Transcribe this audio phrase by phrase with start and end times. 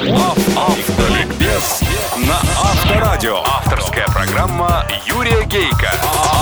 [0.00, 1.82] Автоликбез
[2.26, 3.36] на Авторадио.
[3.44, 5.92] Авторская программа Юрия Гейка.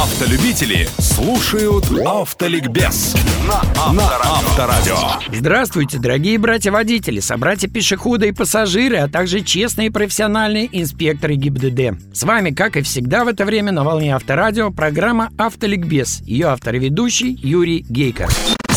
[0.00, 3.16] Автолюбители слушают Автоликбез
[3.48, 4.96] на Авторадио.
[5.32, 12.14] Здравствуйте, дорогие братья-водители, собратья-пешеходы и пассажиры, а также честные и профессиональные инспекторы ГИБДД.
[12.14, 16.20] С вами, как и всегда в это время на волне Авторадио, программа «Автоликбез».
[16.20, 18.28] Ее автор и ведущий Юрий Гейко.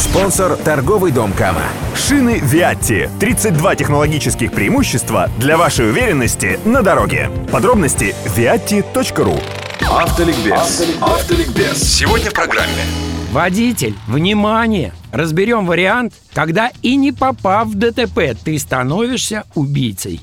[0.02, 1.62] Спонсор– торговый дом Кама.
[1.96, 3.08] Шины Виатти.
[3.20, 7.30] 32 технологических преимущества для вашей уверенности на дороге.
[7.52, 9.40] Подробности– viatti.ru
[9.88, 10.98] Автоликбез.
[11.02, 11.78] Автоликбез.
[11.78, 12.84] Сегодня в программе.
[13.32, 14.92] Водитель, внимание!
[15.12, 20.20] Разберем вариант, когда и не попав в ДТП, ты становишься убийцей.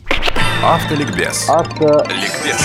[0.65, 1.49] Автоликбез.
[1.49, 2.59] Автоликбез.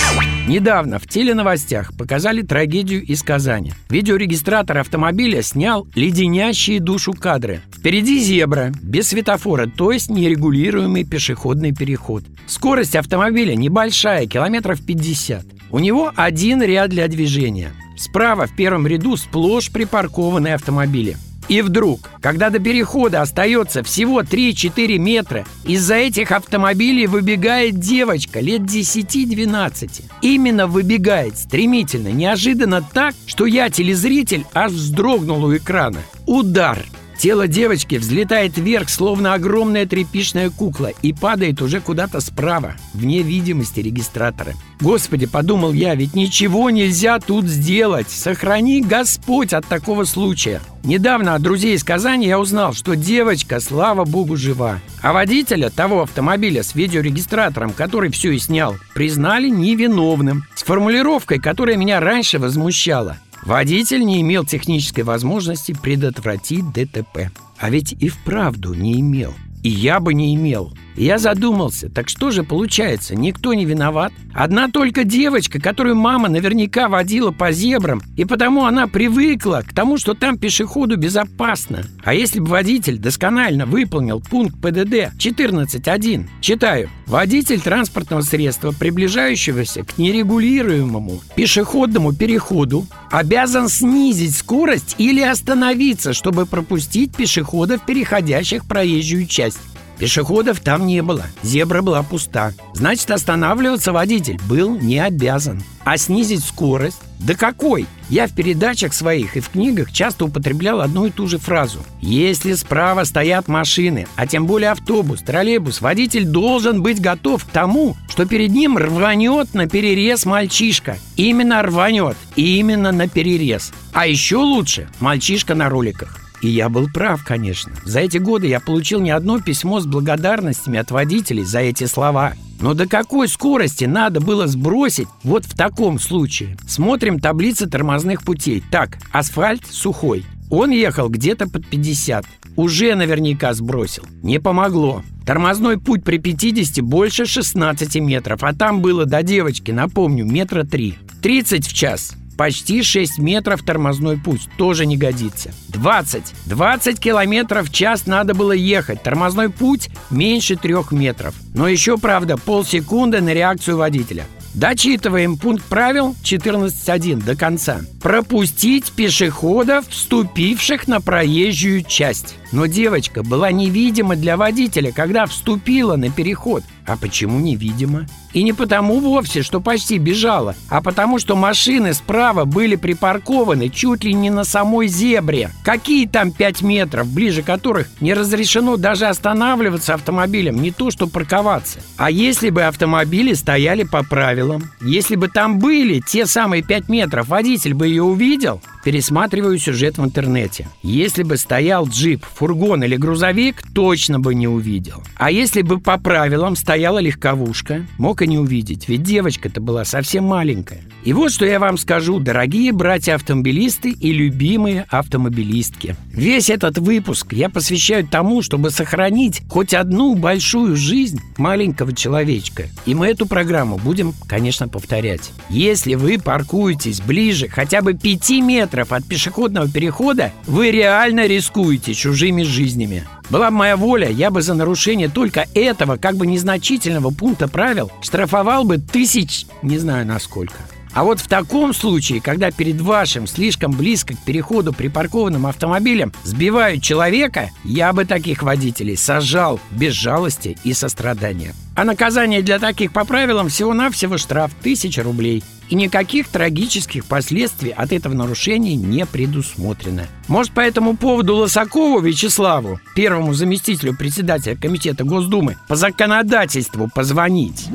[0.48, 3.72] Недавно в теленовостях показали трагедию из Казани.
[3.88, 7.60] Видеорегистратор автомобиля снял леденящие душу кадры.
[7.72, 12.24] Впереди зебра, без светофора, то есть нерегулируемый пешеходный переход.
[12.48, 15.46] Скорость автомобиля небольшая, километров 50.
[15.70, 17.74] У него один ряд для движения.
[17.96, 21.16] Справа в первом ряду сплошь припаркованные автомобили.
[21.48, 28.62] И вдруг, когда до перехода остается всего 3-4 метра, из-за этих автомобилей выбегает девочка лет
[28.62, 30.04] 10-12.
[30.22, 36.00] Именно выбегает стремительно, неожиданно так, что я, телезритель, аж вздрогнул у экрана.
[36.26, 36.84] Удар!
[37.24, 43.80] Тело девочки взлетает вверх, словно огромная тряпичная кукла, и падает уже куда-то справа, вне видимости
[43.80, 44.52] регистратора.
[44.78, 48.10] Господи, подумал я, ведь ничего нельзя тут сделать.
[48.10, 50.60] Сохрани Господь от такого случая.
[50.84, 54.80] Недавно от друзей из Казани я узнал, что девочка, слава богу, жива.
[55.00, 60.44] А водителя того автомобиля с видеорегистратором, который все и снял, признали невиновным.
[60.54, 63.16] С формулировкой, которая меня раньше возмущала.
[63.44, 67.30] Водитель не имел технической возможности предотвратить ДТП.
[67.58, 69.34] А ведь и вправду не имел.
[69.62, 70.72] И я бы не имел.
[70.96, 74.12] Я задумался, так что же получается, никто не виноват?
[74.32, 79.98] Одна только девочка, которую мама наверняка водила по зебрам, и потому она привыкла к тому,
[79.98, 81.84] что там пешеходу безопасно.
[82.04, 89.98] А если бы водитель досконально выполнил пункт ПДД 14.1, читаю, водитель транспортного средства, приближающегося к
[89.98, 99.58] нерегулируемому пешеходному переходу, обязан снизить скорость или остановиться, чтобы пропустить пешеходов, переходящих проезжую часть.
[99.98, 102.52] Пешеходов там не было, зебра была пуста.
[102.72, 105.62] Значит, останавливаться водитель был не обязан.
[105.84, 107.00] А снизить скорость?
[107.20, 107.86] Да какой?
[108.08, 111.78] Я в передачах своих и в книгах часто употреблял одну и ту же фразу.
[112.00, 117.96] Если справа стоят машины, а тем более автобус, троллейбус, водитель должен быть готов к тому,
[118.08, 120.98] что перед ним рванет на перерез мальчишка.
[121.16, 123.72] Именно рванет, и именно на перерез.
[123.92, 126.23] А еще лучше мальчишка на роликах.
[126.44, 127.72] И я был прав, конечно.
[127.86, 132.34] За эти годы я получил не одно письмо с благодарностями от водителей за эти слова.
[132.60, 136.58] Но до какой скорости надо было сбросить вот в таком случае?
[136.68, 138.62] Смотрим таблицы тормозных путей.
[138.70, 140.26] Так, асфальт сухой.
[140.50, 142.26] Он ехал где-то под 50.
[142.56, 144.04] Уже наверняка сбросил.
[144.22, 145.02] Не помогло.
[145.24, 150.98] Тормозной путь при 50 больше 16 метров, а там было до девочки, напомню, метра 3.
[151.22, 152.14] 30 в час.
[152.36, 155.52] Почти 6 метров тормозной путь тоже не годится.
[155.68, 156.34] 20.
[156.46, 159.02] 20 километров в час надо было ехать.
[159.02, 161.34] Тормозной путь меньше 3 метров.
[161.54, 164.26] Но еще, правда, полсекунды на реакцию водителя.
[164.54, 167.80] Дочитываем пункт правил 14.1 до конца.
[168.00, 172.36] Пропустить пешеходов, вступивших на проезжую часть.
[172.54, 176.62] Но девочка была невидима для водителя, когда вступила на переход.
[176.86, 178.06] А почему невидима?
[178.32, 184.04] И не потому вовсе, что почти бежала, а потому что машины справа были припаркованы чуть
[184.04, 185.50] ли не на самой зебре.
[185.64, 191.80] Какие там 5 метров, ближе которых не разрешено даже останавливаться автомобилем, не то что парковаться.
[191.96, 197.26] А если бы автомобили стояли по правилам, если бы там были те самые 5 метров,
[197.26, 200.68] водитель бы ее увидел, Пересматриваю сюжет в интернете.
[200.82, 205.02] Если бы стоял джип, фургон или грузовик, точно бы не увидел.
[205.16, 210.24] А если бы по правилам стояла легковушка, мог и не увидеть, ведь девочка-то была совсем
[210.24, 210.82] маленькая.
[211.02, 215.96] И вот что я вам скажу, дорогие братья-автомобилисты и любимые автомобилистки.
[216.12, 222.64] Весь этот выпуск я посвящаю тому, чтобы сохранить хоть одну большую жизнь маленького человечка.
[222.84, 225.32] И мы эту программу будем, конечно, повторять.
[225.48, 231.94] Если вы паркуетесь ближе хотя бы 5 метров метров от пешеходного перехода вы реально рискуете
[231.94, 233.04] чужими жизнями.
[233.30, 237.92] Была бы моя воля, я бы за нарушение только этого как бы незначительного пункта правил
[238.02, 240.56] штрафовал бы тысяч, не знаю насколько.
[240.92, 246.82] А вот в таком случае, когда перед вашим слишком близко к переходу припаркованным автомобилем сбивают
[246.82, 251.52] человека, я бы таких водителей сажал без жалости и сострадания.
[251.76, 255.42] А наказание для таких по правилам всего-навсего штраф 1000 рублей.
[255.68, 260.06] И никаких трагических последствий от этого нарушения не предусмотрено.
[260.28, 267.68] Может, по этому поводу Лосакову Вячеславу, первому заместителю председателя Комитета Госдумы, по законодательству позвонить?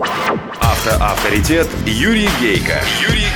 [0.61, 2.81] Автоавторитет Юрий Гейко.
[3.01, 3.28] Юрий.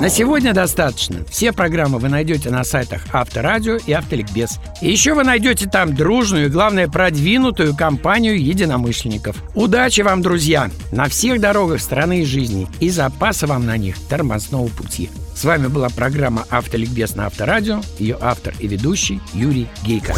[0.00, 1.24] На сегодня достаточно.
[1.28, 4.58] Все программы вы найдете на сайтах Авторадио и Автоликбез.
[4.80, 9.36] И еще вы найдете там дружную и, главное, продвинутую компанию единомышленников.
[9.54, 14.68] Удачи вам, друзья, на всех дорогах страны и жизни и запаса вам на них тормозного
[14.68, 15.10] пути.
[15.34, 20.14] С вами была программа «Автоликбез» на Авторадио, ее автор и ведущий Юрий Гейко.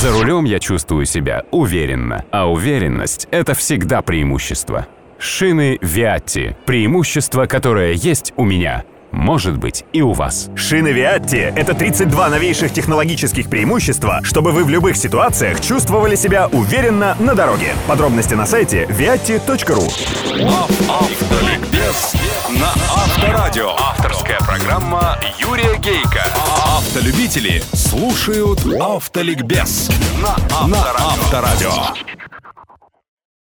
[0.00, 4.86] За рулем я чувствую себя уверенно, а уверенность– это всегда преимущество.
[5.18, 8.84] Шины Виатти– преимущество, которое есть у меня–
[9.16, 10.50] может быть и у вас.
[10.54, 17.16] Шины Виатти– это 32 новейших технологических преимущества, чтобы вы в любых ситуациях чувствовали себя уверенно
[17.18, 17.74] на дороге.
[17.88, 19.86] Подробности на сайте viatti.ru
[20.88, 22.14] Автоликбез
[22.50, 23.70] на Авторадио.
[23.78, 26.24] Авторская программа Юрия Гейка.
[26.76, 29.90] Автолюбители слушают Автоликбез
[30.20, 32.15] на Авторадио.